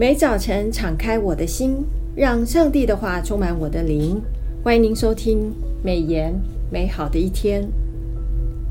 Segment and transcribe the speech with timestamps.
[0.00, 4.22] 每早晨敞开我的心，让上帝的话充满我的灵。
[4.62, 6.32] 欢迎您收听美言
[6.70, 7.68] 美好的一天。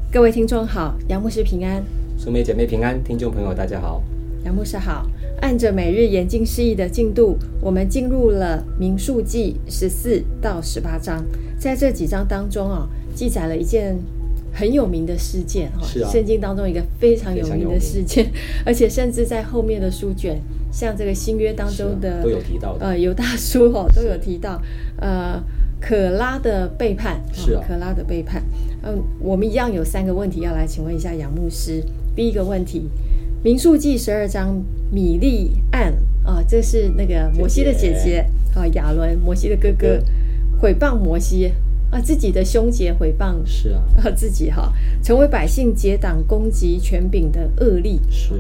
[0.10, 1.84] 各位听众好，杨牧师平安，
[2.18, 4.02] 苏梅姐妹平安，听众朋友大家好，
[4.46, 5.06] 杨牧师好。
[5.42, 11.26] 按着每日研经释义的进度，我们进入了民数记十四到十八章，
[11.60, 13.98] 在这几章当中啊，记载了一件
[14.54, 18.32] 很有名的事件哈，是啊，圣经当中一个非常有名的事件，
[18.66, 20.42] 而且甚至在后面的书卷。
[20.80, 24.62] 像这个新约当中的、啊、都有提到的，呃，犹大叔哦都有提到，
[24.98, 25.44] 呃，
[25.82, 28.44] 可拉的背叛是啊，可拉的背叛。
[28.84, 31.84] 嗯，我们一样有三个问题要来请问一下杨牧师。
[32.16, 32.88] 第一个问题，
[33.44, 35.92] 民数记十二章米利案
[36.24, 40.00] 啊，这是那个摩西的姐姐，啊，亚伦摩西的哥哥，
[40.60, 41.52] 毁谤摩西
[41.90, 48.00] 啊，自己的兄姐毁谤是啊，自己哈、啊，成为百姓结党攻击权柄的恶例。
[48.12, 48.36] 是。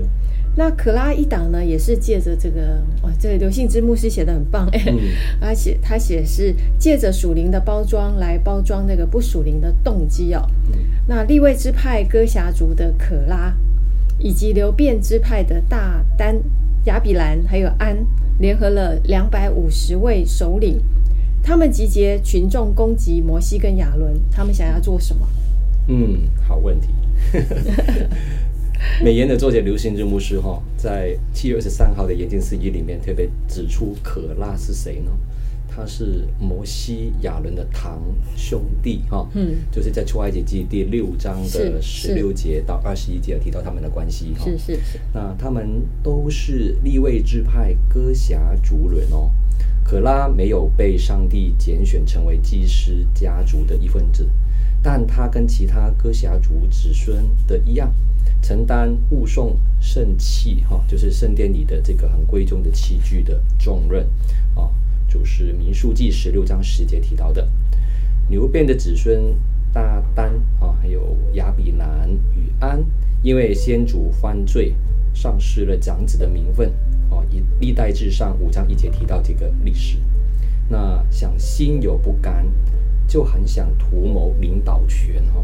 [0.57, 4.97] 那可拉一党呢，也是借着这个，哇，这个刘信之牧师写的很棒，哎、嗯，
[5.39, 10.41] 而且他写是借着属灵的包装来包装那个不属灵的动机哦。
[10.73, 13.55] 嗯、那立位支派哥辖族的可拉，
[14.17, 16.35] 以及流变支派的大丹、
[16.85, 17.95] 亚比兰还有安，
[18.39, 20.81] 联合了两百五十位首领，
[21.43, 25.27] 他们集结群众攻击摩西跟亚伦，他们想要做什么？
[25.87, 26.87] 嗯，好问题。
[29.03, 35.11] 美言的作者刘星之牧师哈，在七月二十三号的研经释义里面特别指出，可拉是谁呢？
[35.69, 38.01] 他是摩西亚伦的堂
[38.35, 44.99] 兄弟哈，嗯，就是在出埃及记第六章的十六节到二十一节提到他们的关系哈，是是是。
[45.13, 49.29] 那他们都是立位支派哥辖族人哦。
[49.83, 54.27] 可拉没有被上帝拣选成为祭司家族的一份子，
[54.81, 57.93] 但他跟其他哥辖族子孙的一样。
[58.41, 64.05] 承担护送圣器，哈，就是圣殿里的这个很贵重的器具的重任，
[64.55, 64.71] 啊，
[65.07, 67.47] 就是民数记十六章十节提到的，
[68.29, 69.35] 牛变的子孙
[69.73, 72.83] 大丹啊，还有亚比兰与安，
[73.21, 74.73] 因为先祖犯罪，
[75.13, 76.69] 丧失了长子的名分，
[77.09, 79.97] 啊，以历代志上五章一节提到这个历史，
[80.69, 82.45] 那想心有不甘，
[83.07, 85.43] 就很想图谋领导权，哈。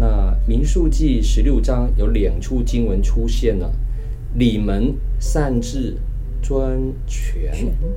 [0.00, 3.70] 那民数记十六章有两处经文出现了，
[4.32, 5.94] 你们擅自
[6.40, 7.52] 专权。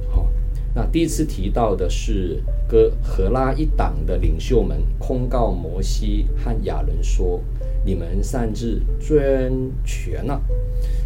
[0.10, 0.28] 好，
[0.76, 7.40] 那第一次提到的是哥可拉一党的领袖们控告摩西和亚伦说
[7.86, 9.50] ：“你们擅自专
[9.86, 10.34] 权了。”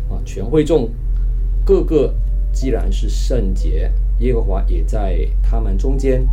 [0.09, 0.89] 啊，全会众
[1.63, 2.11] 个个
[2.51, 6.27] 既然是圣洁，耶和华也在他们中间。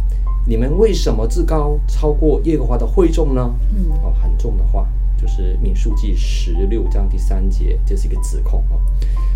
[0.47, 3.55] 你们为什么自高超过耶和华的会众呢？
[3.75, 8.79] 嗯，哦，很重的话，就是民数记十六章第三节，这是一个指控哦。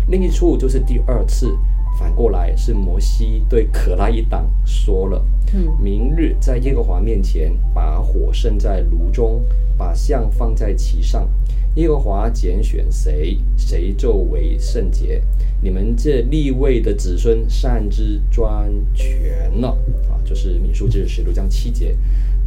[0.07, 1.57] 另一处就是第二次，
[1.97, 9.41] 反过来是摩西对可拉一党说了：嗯，明日在耶和华面前把火盛在炉中，
[9.77, 11.27] 把像放在其上。
[11.75, 15.21] 耶和华拣选谁，谁就为圣洁。
[15.61, 19.69] 你们这立位的子孙擅自专权了
[20.09, 20.17] 啊！
[20.25, 21.93] 就是民数记十六章七节。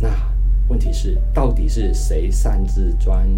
[0.00, 0.08] 那
[0.70, 3.28] 问题是，到底是谁擅自专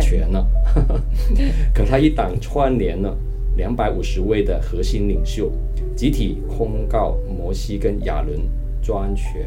[0.00, 0.44] 权呢？
[1.72, 3.16] 可他一党串联了
[3.56, 5.48] 两百五十位的核心领袖，
[5.94, 8.40] 集体控告摩西跟亚伦
[8.82, 9.46] 专权。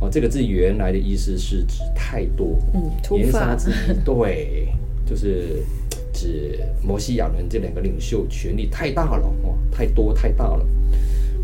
[0.00, 4.68] 哦，这个字原来的意思是指太多，嗯，言杀之意，对。
[5.04, 5.62] 就是
[6.12, 10.66] 指摩西、亚伦这两个领袖权力太大了哦，太多太大了。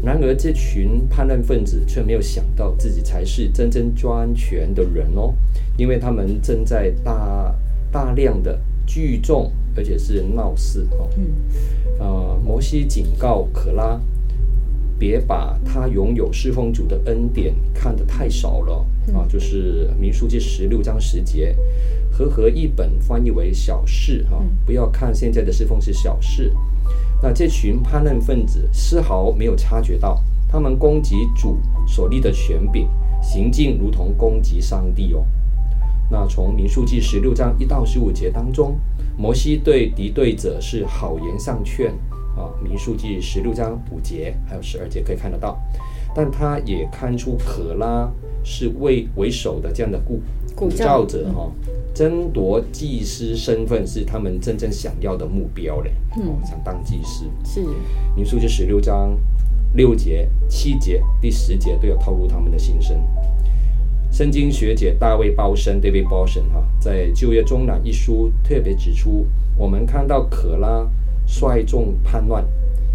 [0.03, 5.33] 然而，这群叛乱分子却没有想到自己才是真正专权的人哦，
[5.77, 7.55] 因为他们正在大
[7.91, 11.09] 大量的聚众，而且是闹事哦。
[11.17, 11.25] 嗯。
[12.01, 14.01] 呃，摩西警告可拉，
[14.99, 21.57] 别把他拥有侍奉主的恩典看得太少了啊，就是民数记十六章十节。
[22.11, 26.53] 和合一本翻译为小事哈，不要看现在的侍奉是小事。
[27.23, 32.89] 那这群叛乱分子丝毫没有察觉到，他们攻击主所立的权柄，
[33.23, 35.25] 行径如同攻击上帝哦。
[36.11, 38.77] 那从民数记十六章一到十五节当中，
[39.17, 41.93] 摩西对敌对者是好言相劝
[42.37, 42.51] 啊。
[42.63, 45.59] 民数记十六章五节还有十二节可以看得到，
[46.15, 48.11] 但他也看出可拉
[48.45, 50.21] 是为为首的这样的故。
[50.55, 51.51] 鼓噪者哈，
[51.95, 55.91] 争夺祭司身份是他们真正想要的目标嘞。
[56.17, 57.65] 嗯，想当祭司是。
[58.15, 59.17] 民数记十六章
[59.75, 63.01] 六节、七节、第十节都有透露他们的心声。
[64.11, 69.27] 圣经学姐大卫鲍森 David Bowson） 哈，在《就业中南》一书特别指出，
[69.57, 70.87] 我们看到可拉
[71.27, 72.45] 率众叛乱，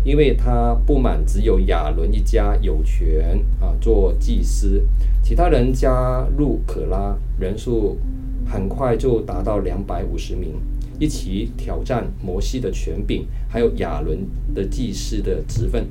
[0.07, 4.81] 因为他不满只有亚伦一家有权啊做祭司，
[5.21, 7.98] 其他人加入可拉，人数
[8.45, 10.54] 很快就达到两百五十名，
[10.98, 14.19] 一起挑战摩西的权柄，还有亚伦
[14.56, 15.86] 的祭司的职分。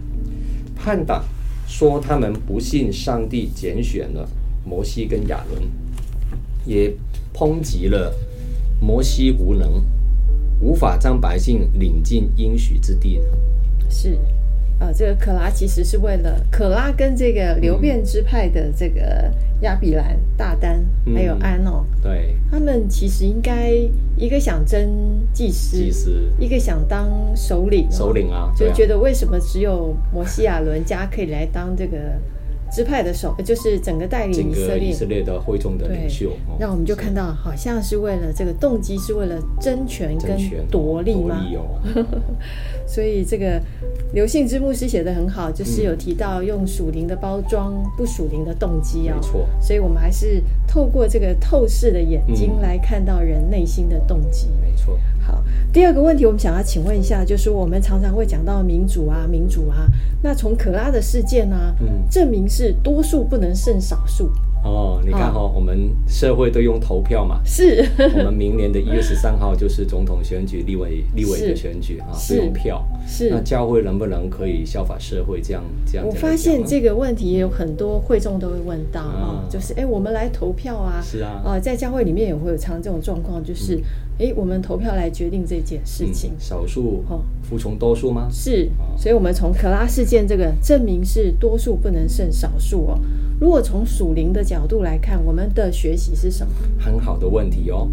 [0.75, 1.23] 叛党
[1.67, 4.27] 说他们不信上帝拣选了
[4.65, 5.63] 摩西跟亚伦，
[6.65, 6.91] 也
[7.35, 8.15] 抨击了
[8.81, 9.83] 摩西无能，
[10.63, 13.21] 无法将百姓领进应许之地。
[13.89, 14.19] 是，
[14.79, 19.31] 呃，这个可拉其实是为了可拉跟这个流变支派的这个
[19.63, 23.71] 亚比兰、大丹、嗯、还有安哦，对，他们其实应该
[24.17, 24.89] 一个想争
[25.33, 31.97] 祭司，祭司一个想当首领、哦，首领啊，就觉得为什么只有摩西亚伦家可以来当这个。
[32.71, 40.37] 支派的首，就是整个带领以色列以色列的会众的领袖，那我们就看到，好像是为了这个动机，是为了争权跟
[40.69, 41.47] 夺利吗？
[41.49, 41.65] 利哦、
[42.87, 43.61] 所以这个
[44.13, 49.21] 刘信之牧师写得很好，就是有提到用属灵的包装，不属灵的动机啊、哦。
[49.21, 54.49] 没错，所以我们还是透过这个透视的眼睛来看到人内心的动机。
[54.61, 54.99] 没错。
[55.27, 55.43] 好，
[55.73, 59.89] 第二个问题，我们想要请问一下，就是我们常常会讲到民主啊，民主啊。
[60.23, 64.31] 那从可拉的事件呢、啊，嗯，证明是多数不能胜少数。
[64.65, 67.85] 哦，你看哈、哦，我们社会都用投票嘛，是。
[68.19, 72.85] 我们明年的 一月十三号就是总统选举、立委、立委的选举啊，是用票。
[73.07, 73.31] 是。
[73.31, 76.07] 那教会能不能可以效法社会这样这样？
[76.07, 81.01] 我发现这个问题也有很多会众都会问到啊、嗯，就是哎，我们来投票啊。
[81.03, 81.43] 是啊。
[81.45, 83.77] 啊，在教会里面也会有常这种状况，就是。
[83.77, 83.83] 嗯
[84.19, 87.05] 诶，我们投票来决定这件事情，嗯、少数
[87.43, 88.29] 服从多数吗？
[88.31, 92.99] 是，所以，我们从可拉事件这个证明是多数不能胜少数哦。
[93.39, 96.53] 如果从属灵的角度来看，我们的学习是什么？
[96.79, 97.89] 很好的问题哦。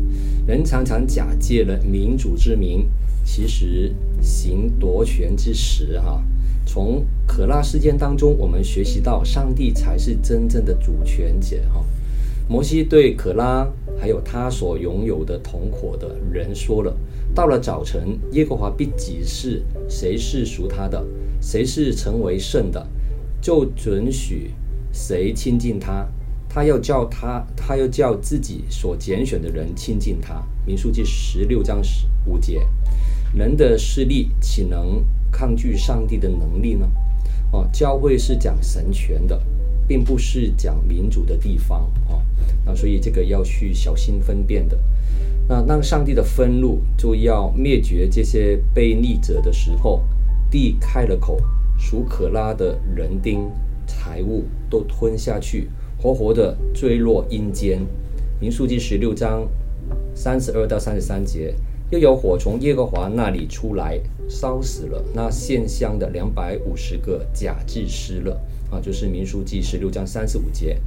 [0.48, 2.88] 人常常假借了民主之名，
[3.26, 6.24] 其实行夺权之实哈、啊。
[6.66, 11.84] 从可拉事件当中，我们学习到上帝才是真正的主权者哈。
[12.48, 13.68] 摩西对可拉
[14.00, 16.94] 还有他所拥有的同伙的人说了
[17.34, 21.04] ：“到了早晨，耶和华必指示谁是属他的，
[21.42, 22.86] 谁是成为圣的，
[23.42, 24.52] 就准许
[24.92, 26.06] 谁亲近他。
[26.50, 32.68] 他要叫他，他要叫自己所拣选的人亲近他。”民数记十六章十五节。
[33.34, 36.88] 人的势力岂能抗拒上帝的能力呢？
[37.52, 39.42] 哦，教会是讲神权的。
[39.86, 42.16] 并不是讲民主的地方啊，
[42.66, 44.78] 那所以这个要去小心分辨的。
[45.48, 50.02] 那当上帝的愤怒就要灭绝这些悖逆者的时候，
[50.50, 51.38] 地开了口，
[51.78, 53.50] 属可拉的人丁
[53.86, 57.82] 财物都吞下去，活活的坠落阴间。
[58.40, 59.48] 民数记十六章
[60.16, 61.54] 三十二到三十三节，
[61.92, 64.00] 又有火从耶和华那里出来，
[64.30, 68.40] 烧死了那献香的两百五十个假祭司了。
[68.74, 70.80] 啊，就是民数记十六章三十五节。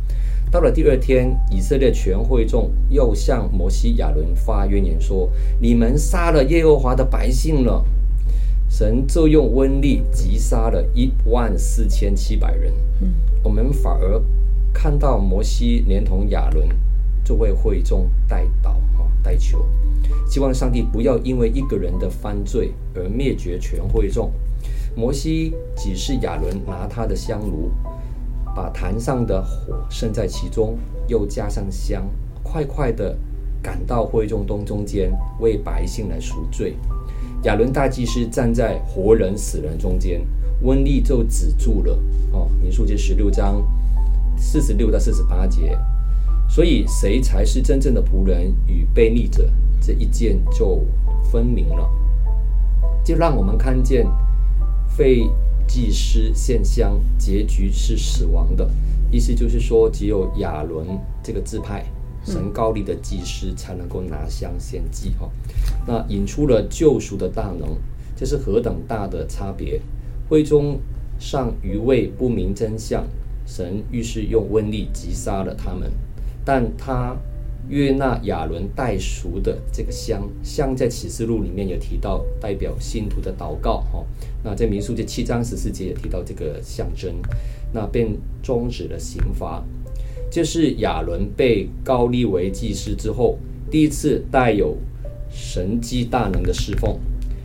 [0.51, 5.31] 到了第二天，以色列全会众又向摩西、亚伦发怨言说
[5.61, 7.85] ：“你们杀了耶和华的百姓了。”
[8.69, 12.73] 神就用瘟疫击杀了一万四千七百人。
[13.01, 14.21] 嗯，我们反而
[14.73, 16.69] 看到摩西连同亚伦
[17.25, 19.65] 就为会众代祷啊，代求，
[20.29, 24.33] 希望上帝不要因为一个人的犯罪而灭绝全会众。
[24.97, 27.71] 摩西指示亚伦拿他的香炉，
[28.55, 32.03] 把坛上的火盛在其中，又加上香，
[32.43, 33.15] 快快地
[33.63, 36.75] 赶到会众东中间，为百姓来赎罪。
[37.43, 40.23] 亚伦大祭司站在活人死人中间，
[40.65, 41.99] 瘟疫就止住了。
[42.33, 43.63] 哦，民数记十六章
[44.39, 45.79] 四十六到四十八节。
[46.49, 49.47] 所以谁才是真正的仆人与悖逆者，
[49.79, 50.83] 这一件就
[51.31, 51.87] 分明了。
[53.05, 54.07] 就让我们看见。
[54.97, 55.29] 非
[55.69, 58.67] 祭司献香，结局是死亡的。
[59.11, 60.87] 意思就是说，只有亚伦
[61.23, 61.85] 这个支派
[62.25, 65.13] 神高利的祭司才能够拿香献祭。
[65.21, 65.31] 哦，
[65.87, 67.77] 那引出了救赎的大能，
[68.17, 69.81] 这是何等大的差别！
[70.29, 70.81] 会中
[71.19, 73.05] 尚余位不明真相，
[73.47, 75.93] 神于是用瘟疫击杀了他们，
[76.45, 77.15] 但他。
[77.69, 83.79] 约纳亚伦代赎的这个香，香在启示录里面有提到，代表信徒的祷告。
[83.93, 84.05] 哈，
[84.45, 87.15] 那在民数记七章十四节也提到这个象征，
[87.73, 89.65] 那便终止了刑罚。
[90.31, 93.39] 这、是亚伦被高立为祭司之后，
[93.71, 94.77] 第一次带有
[95.31, 96.97] 神迹大能的侍奉。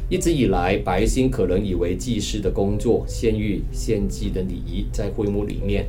[0.10, 5.88] 一直以来，百姓可能以为祭司的工作，献御献祭的礼仪在会幕里面，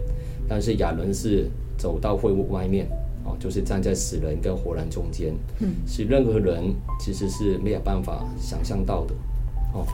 [0.48, 2.88] 但是亚伦是走到会幕外面。
[3.24, 9.14] 哦，就是站在死人跟活人中间，嗯，是任何人其实是没有办法想象到的。
[9.72, 9.86] 哦。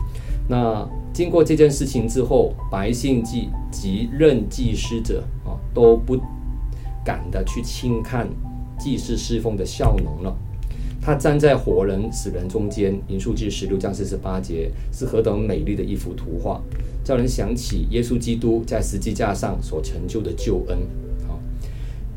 [0.49, 6.17] 那经过这件事情之后，白姓及及任祭师者啊、哦、都不
[7.05, 8.29] 敢的去轻看
[8.79, 10.37] 祭祀侍奉的效能了。
[11.01, 16.61] 他站在活人死人中间，民数记十六章四十八节是何等美丽的一幅图画，
[17.05, 20.79] 叫人想起耶稣基督在十字架上所成就的救恩。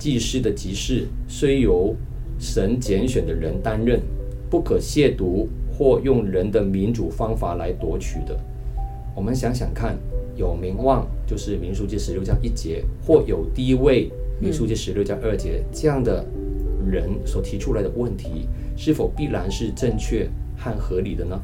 [0.01, 1.96] 祭司的职事虽由
[2.39, 4.01] 神拣选的人担任，
[4.50, 5.48] 不可亵渎。
[5.74, 8.38] 或用人的民主方法来夺取的，
[9.15, 9.98] 我们想想看，
[10.36, 16.24] 有名望就是民数记十六章一节，或有地位民数记十六章二节，这样的
[16.86, 21.41] 人所提出来的问题，是否必然是正确和合理的呢？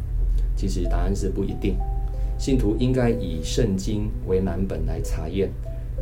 [0.55, 1.75] 其实答案是不一定。
[2.37, 5.49] 信徒应该以圣经为蓝本来查验，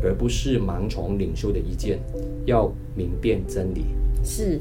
[0.04, 2.00] 而不是盲从领袖的意见，
[2.46, 3.86] 要明辨真理。
[4.24, 4.60] 是。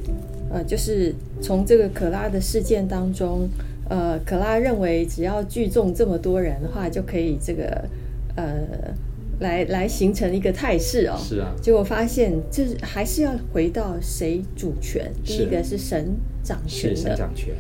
[0.51, 3.49] 呃，就是从这个可拉的事件当中，
[3.89, 7.89] 呃，可拉认为只要聚众这么多人的话，就可以这个
[8.37, 8.95] 呃，
[9.41, 11.17] 来来形成一个态势哦。
[11.19, 11.53] 是啊。
[11.61, 15.11] 结果发现，就是还是要回到谁主权？
[15.25, 16.97] 第一个是神掌权的。
[16.97, 17.55] 是神掌权。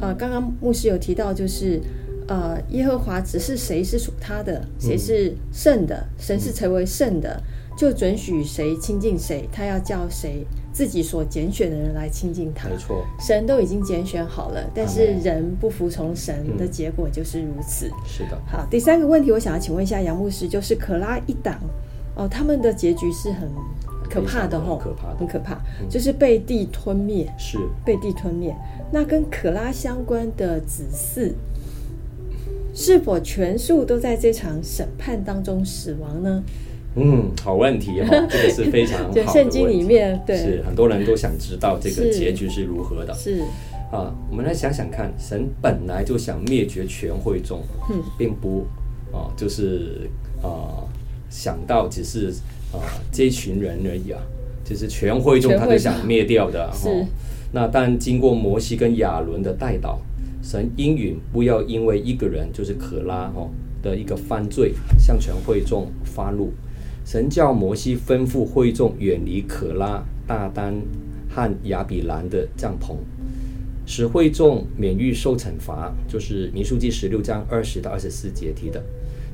[0.00, 1.80] 呃，刚刚牧师有提到，就是
[2.26, 7.42] 呃，耶和华只是谁是属他的，谁是圣的，嗯、神是成为圣的，
[7.76, 10.46] 就准许谁亲近谁，他要叫谁。
[10.72, 17.86] 自己所拣选的人来亲近他，没错，神都已经拣选好了，但是人不服从神的结果就是如此。
[17.86, 18.36] 嗯、是的。
[18.44, 21.60] 好，第三个问题，我想要请问一下杨牧师，就是可拉一党
[22.16, 23.48] 哦，他们的结局是很
[24.10, 28.52] 可怕的吼，可怕的，很可怕，嗯、就是被地吞灭，是被地吞灭。
[28.90, 31.30] 那跟可拉相关的子嗣，
[32.74, 36.42] 是否全数都在这场审判当中死亡呢？
[36.96, 39.32] 嗯，好问题哈、哦， 这个是非常好。
[39.32, 43.12] 圣经里面，对，是很多人都想知道这个结局是如何的。
[43.14, 43.42] 是，是
[43.90, 48.66] 啊，我们来想想看，神本来就想灭绝全会众，嗯，并不
[49.12, 50.08] 啊，就是
[50.42, 50.86] 啊，
[51.28, 52.28] 想到只是
[52.72, 52.78] 啊
[53.10, 54.20] 这一群人而已啊，
[54.64, 56.70] 就是全会众他就想灭掉的。
[56.72, 57.06] 是、哦，
[57.52, 59.96] 那但经过摩西跟亚伦的代祷，
[60.44, 63.48] 神应允不要因为一个人就是可拉哦
[63.82, 66.52] 的一个犯罪，向全会众发怒。
[67.02, 70.74] 神叫摩西吩咐会众远离可拉、大丹
[71.30, 72.96] 和亚比兰的帐篷，
[73.86, 78.82] 使会众免于受惩罚，就是民数记十六章二十到二十四节提的。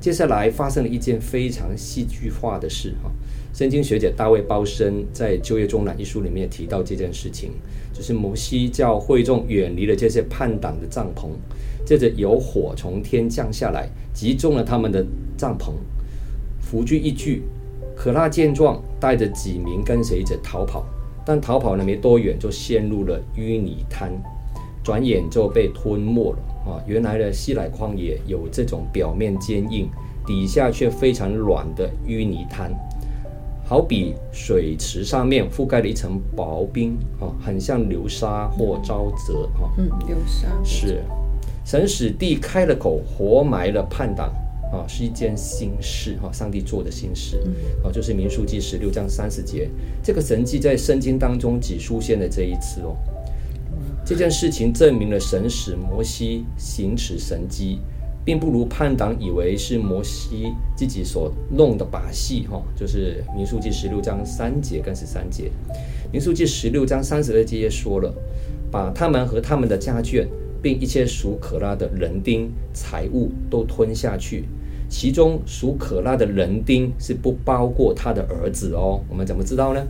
[0.01, 3.11] 接下来发生了一件非常戏剧化的事哈。
[3.53, 7.51] 圣经学者大卫鲍森在《就业中难》一书里面提到这件事情，
[7.93, 11.29] 就是摩西叫会众远离了这些叛党的帐篷，
[11.85, 15.05] 接着有火从天降下来，击中了他们的
[15.37, 15.73] 帐篷，
[16.61, 17.43] 符句一句。
[17.95, 20.87] 可拉见状，带着几名跟随者逃跑，
[21.27, 24.11] 但逃跑了没多远，就陷入了淤泥滩，
[24.83, 26.83] 转眼就被吞没了啊！
[26.87, 29.89] 原来的西乃旷野有这种表面坚硬，
[30.27, 32.73] 底下却非常软的淤泥滩，
[33.65, 39.71] 好比水池上面覆盖了一层薄冰啊，很像流沙或沼泽哈。
[39.79, 41.03] 嗯，流沙是
[41.65, 44.33] 神使地开了口，活埋了叛党。
[44.73, 47.43] 啊，是一件新事哈，上帝做的新事，
[47.83, 49.69] 啊，就是民数记十六章三十节，
[50.01, 52.95] 这个神迹在圣经当中只出现了这一次哦。
[54.05, 57.79] 这件事情证明了神使摩西行使神迹，
[58.25, 65.51] 并不如叛党以为是摩西自己所弄的把戏哈，就是民数记十六章三节跟十三节，
[66.11, 68.13] 民数记十六章三十二节也说了，
[68.71, 70.27] 把他们和他们的家眷，
[70.61, 74.45] 并一切属可拉的人丁财物都吞下去。
[74.91, 79.01] 其中属可拉的人丁是不包括他的儿子哦。
[79.09, 79.81] 我们怎么知道呢？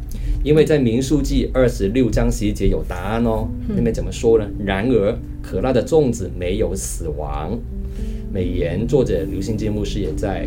[0.45, 3.49] 因为在民数记二十六章十一节有答案哦。
[3.67, 4.47] 那边怎么说呢？
[4.63, 7.59] 然而可拉的粽子没有死亡。
[8.31, 10.47] 美言作者刘兴基牧师也在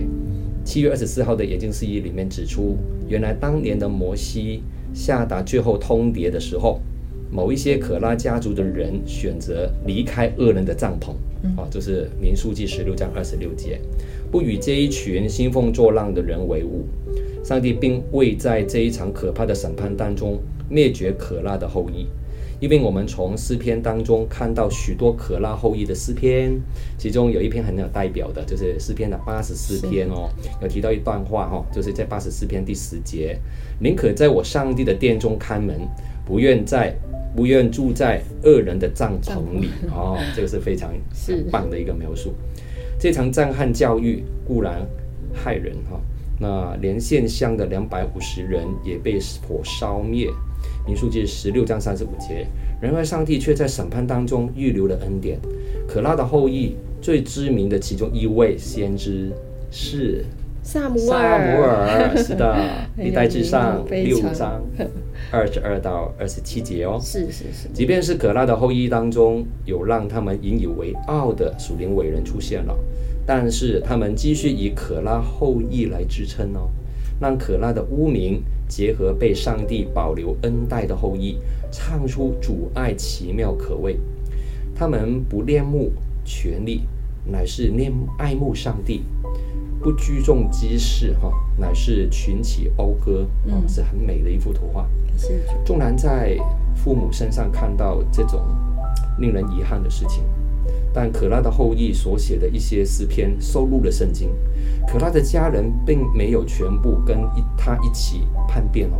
[0.63, 2.77] 七月二十四号的研经释义里面指出，
[3.09, 4.61] 原来当年的摩西
[4.93, 6.79] 下达最后通牒的时候，
[7.31, 11.09] 某一些可拉家族的人选择离开恶人的帐篷
[11.59, 13.81] 啊，就是民数记十六章二十六节。
[14.33, 16.87] 不与这一群兴风作浪的人为伍，
[17.43, 22.07] 上帝并未在这一场可怕的审判当中灭绝可拉的后裔，
[22.59, 26.59] 因为我们从诗篇当中看到许多可拉后裔的诗篇，
[26.97, 30.27] 其中有一篇很有代表的，就是诗篇的八十四篇哦，
[30.63, 33.37] 有提到一段话哈，就是在八十四篇第十节，
[33.79, 35.79] 宁可在我上帝的殿中看门，
[36.25, 36.91] 不愿在
[37.35, 39.69] 不愿住在恶人的帐篷里。
[39.91, 40.91] 哦，这个是非常
[41.51, 42.33] 棒的一个描述。
[43.03, 44.81] 这场震撼教育固然
[45.33, 45.99] 害人哈，
[46.39, 50.29] 那连线乡的两百五十人也被火烧灭，
[50.87, 52.47] 民数记十六章三十五节。
[52.81, 55.37] 然而上帝却在审判当中预留了恩典。
[55.85, 59.33] 可拉的后裔最知名的其中一位先知
[59.69, 60.23] 是
[60.63, 61.19] 撒母耳。
[61.19, 62.55] 撒母耳是的，
[62.97, 64.63] 历代至上六章
[65.31, 66.97] 二十二到二十七节哦。
[67.01, 67.67] 是是是。
[67.73, 72.75] 即便是可拉的后裔当中有让他们引以为傲的属灵伟人出现了，
[73.25, 76.69] 但是他们继续以可拉后裔来支撑哦，
[77.19, 81.37] 让可拉的污名结合被上帝保留恩待的后裔。
[81.75, 83.97] 唱出主爱奇妙可畏，
[84.75, 85.91] 他们不恋慕
[86.23, 86.81] 权力，
[87.25, 89.01] 乃是恋爱慕上帝；
[89.81, 94.87] 不居重机事，哈，乃是群起讴歌，啊、嗯，是很美的一幅图画。
[95.17, 96.37] 是，纵然在
[96.75, 98.41] 父母身上看到这种
[99.19, 100.23] 令人遗憾的事情，
[100.93, 104.29] 但可拉的后裔所写的一些诗篇收录了圣经，
[104.87, 108.97] 可拉的家人并没有全部跟一他一起叛变哦。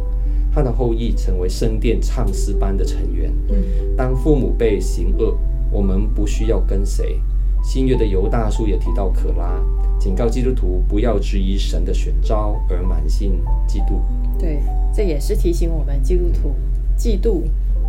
[0.54, 3.34] 他的后裔成为圣殿唱诗班的成员。
[3.50, 3.56] 嗯，
[3.98, 5.36] 当父母被行恶，
[5.72, 7.20] 我们不需要跟随。
[7.64, 9.60] 新约的犹大书也提到可拉，
[9.98, 14.00] 警告基督徒不要质疑神的选召而满心嫉妒。
[14.38, 14.62] 对，
[14.94, 16.54] 这也是提醒我们基督徒
[16.98, 17.42] 嫉妒，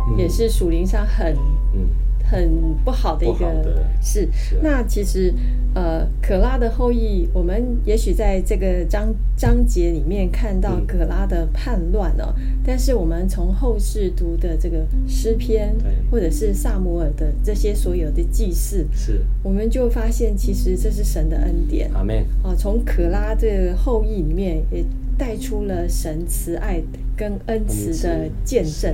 [0.09, 1.35] 嗯、也是属灵上很
[1.73, 1.87] 嗯。
[2.29, 4.27] 很不好的一个事。
[4.33, 5.33] 是，那其实，
[5.73, 12.33] 呃，可拉的后裔，我们也许在这个章章节里面看到可拉的叛乱哦。
[12.37, 15.75] 嗯、但是我们从后世读的这个诗篇，
[16.11, 21.89] 或者是撒母耳的这些所有的记事，是，我们就发现其实这是神的恩典。
[21.93, 22.25] 阿门。
[22.43, 24.83] 哦，从可拉这个后裔里面也
[25.17, 26.81] 带出了神慈爱
[27.15, 28.93] 跟恩慈的见证。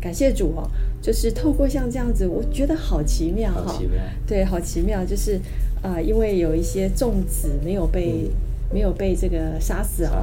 [0.00, 0.70] 感谢主哦，
[1.02, 3.62] 就是透过像这样子，我觉得好奇妙哈。
[3.66, 4.02] 好奇妙。
[4.26, 5.36] 对，好奇妙，就是
[5.82, 10.22] 啊、呃，因为有一些粽子没有被、嗯、没有被这个杀死啊，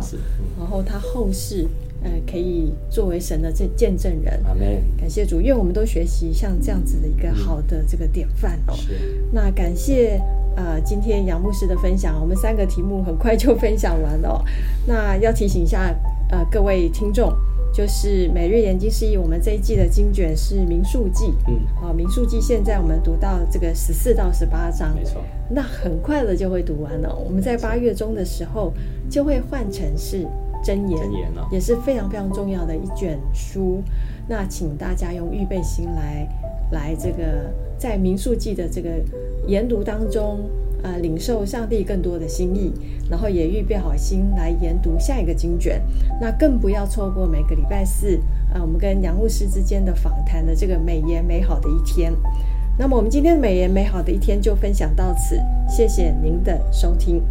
[0.57, 1.67] 然后他后世
[2.03, 4.39] 呃可以作为神的这见证人。
[4.45, 4.81] 阿门。
[4.97, 8.73] 感谢主，愿我们都学习像这样子的一个好的这个典范哦。
[8.75, 9.21] 是。
[9.33, 10.21] 那感谢
[10.55, 14.45] 呃今天杨牧师的分享，我们三个题目很快就分享完了哦。
[14.87, 15.93] 那要提醒一下
[16.29, 17.33] 呃各位听众。
[17.73, 21.33] 就是每日研经释义，我们这一季的经卷是民数记。
[21.47, 27.13] 嗯，好，民数记现在我们读到这个十四到十八章，没错，那很快的就会读完了。
[27.15, 28.71] 我们在八月中的时候
[29.09, 30.23] 就会换成是
[30.63, 33.81] 真言，真言也是非常非常重要的一卷书。
[34.27, 36.27] 那请大家用预备心来
[36.71, 38.89] 来这个在民数记的这个
[39.47, 40.47] 研读当中。
[40.83, 42.71] 呃，领受上帝更多的心意，
[43.09, 45.81] 然后也预备好心来研读下一个经卷。
[46.21, 48.19] 那更不要错过每个礼拜四，
[48.53, 52.13] 呃，我们跟杨牧师之间的访谈的这个美言美好的一天。
[52.77, 57.21] 那么我们今天的美言美好的一天就分享到此，谢谢您的收听。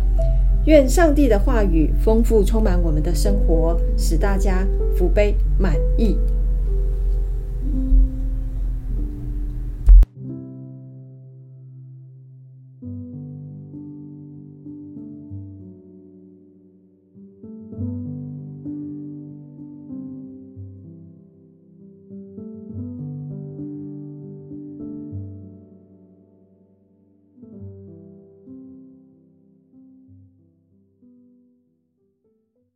[0.65, 6.17] 愿上帝的话语丰富充满我们的生活，使大家福杯满溢。